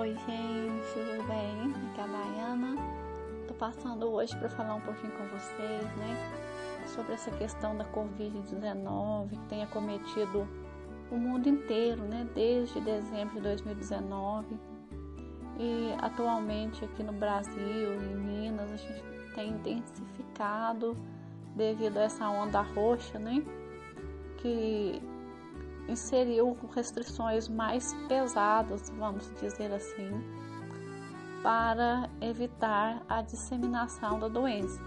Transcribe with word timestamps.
Oi, 0.00 0.14
gente, 0.14 0.94
tudo 0.94 1.28
bem? 1.28 1.74
Aqui 1.90 2.00
é 2.00 2.04
a 2.04 2.06
Dayana. 2.06 2.74
Tô 3.46 3.52
passando 3.52 4.10
hoje 4.10 4.34
para 4.34 4.48
falar 4.48 4.76
um 4.76 4.80
pouquinho 4.80 5.12
com 5.12 5.24
vocês, 5.24 5.84
né, 5.98 6.16
sobre 6.94 7.12
essa 7.12 7.30
questão 7.32 7.76
da 7.76 7.84
Covid-19 7.84 9.28
que 9.28 9.48
tem 9.50 9.62
acometido 9.62 10.48
o 11.10 11.16
mundo 11.16 11.50
inteiro, 11.50 12.02
né, 12.04 12.26
desde 12.34 12.80
dezembro 12.80 13.34
de 13.34 13.40
2019. 13.42 14.58
E 15.58 15.94
atualmente 16.00 16.82
aqui 16.82 17.02
no 17.02 17.12
Brasil, 17.12 17.94
em 17.94 18.16
Minas, 18.16 18.72
a 18.72 18.76
gente 18.78 19.04
tem 19.34 19.50
intensificado 19.50 20.96
devido 21.54 21.98
a 21.98 22.04
essa 22.04 22.26
onda 22.26 22.62
roxa, 22.62 23.18
né, 23.18 23.44
que 24.38 25.02
inseriu 25.90 26.56
restrições 26.74 27.48
mais 27.48 27.92
pesadas, 28.08 28.90
vamos 28.90 29.30
dizer 29.40 29.72
assim, 29.72 30.10
para 31.42 32.08
evitar 32.20 33.02
a 33.08 33.22
disseminação 33.22 34.18
da 34.18 34.28
doença. 34.28 34.80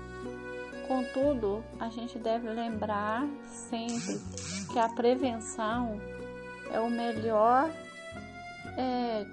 Contudo, 0.87 1.63
a 1.79 1.89
gente 1.89 2.17
deve 2.19 2.49
lembrar 2.49 3.27
sempre 3.47 4.19
que 4.71 4.79
a 4.79 4.89
prevenção 4.89 5.99
é 6.71 6.79
o 6.79 6.89
melhor 6.89 7.69
é, 8.77 9.25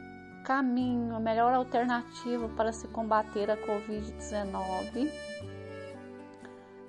caminho, 0.45 1.15
a 1.15 1.21
melhor 1.21 1.53
alternativa 1.53 2.49
para 2.51 2.73
se 2.73 2.87
combater 2.89 3.51
a 3.51 3.57
Covid-19, 3.57 5.11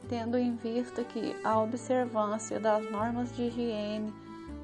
tendo 0.07 0.37
em 0.37 0.55
vista 0.55 1.03
que 1.03 1.35
a 1.43 1.59
observância 1.59 2.59
das 2.59 2.89
normas 2.91 3.35
de 3.35 3.43
higiene 3.43 4.13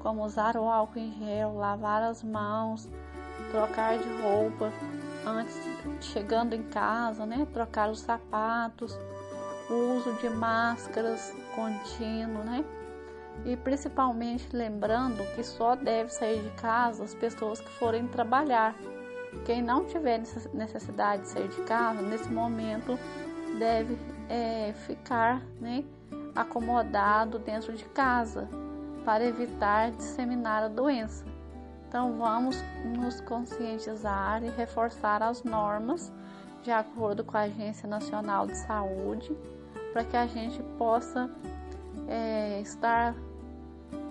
como 0.02 0.24
usar 0.24 0.56
o 0.56 0.64
álcool 0.64 0.98
em 0.98 1.12
gel, 1.18 1.56
lavar 1.56 2.02
as 2.02 2.22
mãos, 2.22 2.88
trocar 3.50 3.98
de 3.98 4.08
roupa 4.22 4.72
antes 5.26 5.56
chegando 6.00 6.54
em 6.54 6.62
casa, 6.62 7.26
né? 7.26 7.46
Trocar 7.52 7.90
os 7.90 8.00
sapatos, 8.00 8.98
o 9.70 9.96
uso 9.96 10.12
de 10.14 10.28
máscaras 10.30 11.34
contínuo, 11.54 12.44
né? 12.44 12.64
E 13.44 13.56
principalmente 13.56 14.48
lembrando 14.54 15.22
que 15.34 15.44
só 15.44 15.76
deve 15.76 16.10
sair 16.10 16.42
de 16.42 16.50
casa 16.60 17.04
as 17.04 17.14
pessoas 17.14 17.60
que 17.60 17.70
forem 17.70 18.06
trabalhar. 18.08 18.74
Quem 19.44 19.62
não 19.62 19.84
tiver 19.84 20.20
necessidade 20.52 21.22
de 21.22 21.28
sair 21.28 21.48
de 21.48 21.62
casa, 21.62 22.02
nesse 22.02 22.28
momento 22.30 22.98
deve 23.58 23.96
é, 24.28 24.72
ficar 24.86 25.40
né, 25.60 25.84
acomodado 26.34 27.38
dentro 27.38 27.72
de 27.72 27.84
casa 27.84 28.48
para 29.04 29.24
evitar 29.24 29.90
disseminar 29.92 30.62
a 30.62 30.68
doença. 30.68 31.24
Então, 31.88 32.18
vamos 32.18 32.62
nos 32.98 33.20
conscientizar 33.22 34.44
e 34.44 34.50
reforçar 34.50 35.22
as 35.22 35.42
normas 35.42 36.12
de 36.62 36.70
acordo 36.70 37.24
com 37.24 37.36
a 37.36 37.42
Agência 37.42 37.88
Nacional 37.88 38.46
de 38.46 38.56
Saúde, 38.56 39.34
para 39.92 40.04
que 40.04 40.16
a 40.16 40.26
gente 40.26 40.62
possa 40.76 41.30
é, 42.06 42.60
estar 42.60 43.14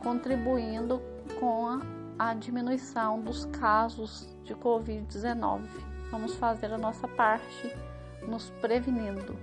contribuindo 0.02 1.02
com 1.40 1.68
a, 1.68 1.82
a 2.18 2.34
diminuição 2.34 3.22
dos 3.22 3.46
casos 3.46 4.28
de 4.44 4.56
Covid-19. 4.56 5.62
Vamos 6.10 6.36
fazer 6.36 6.74
a 6.74 6.78
nossa 6.78 7.08
parte 7.08 7.76
nos 8.28 8.50
prevenindo. 8.62 9.38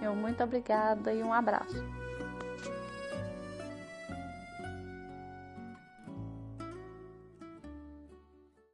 Eu 0.00 0.14
muito 0.14 0.42
obrigada 0.42 1.12
e 1.12 1.22
um 1.22 1.32
abraço. 1.32 1.84